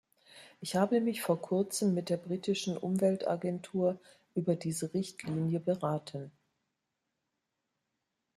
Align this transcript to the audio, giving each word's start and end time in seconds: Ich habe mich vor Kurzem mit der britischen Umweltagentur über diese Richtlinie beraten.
Ich 0.61 0.75
habe 0.75 0.99
mich 0.99 1.21
vor 1.21 1.39
Kurzem 1.39 1.93
mit 1.93 2.09
der 2.09 2.17
britischen 2.17 2.75
Umweltagentur 2.75 3.99
über 4.33 4.55
diese 4.55 4.95
Richtlinie 4.95 5.59
beraten. 5.59 6.31